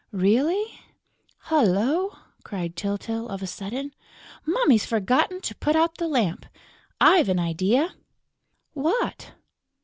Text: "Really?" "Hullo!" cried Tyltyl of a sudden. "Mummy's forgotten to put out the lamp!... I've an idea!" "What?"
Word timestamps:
"Really?" 0.11 0.79
"Hullo!" 1.51 2.17
cried 2.43 2.75
Tyltyl 2.75 3.29
of 3.29 3.43
a 3.43 3.45
sudden. 3.45 3.93
"Mummy's 4.47 4.83
forgotten 4.83 5.41
to 5.41 5.53
put 5.53 5.75
out 5.75 5.99
the 5.99 6.07
lamp!... 6.07 6.47
I've 6.99 7.29
an 7.29 7.37
idea!" 7.37 7.93
"What?" 8.73 9.33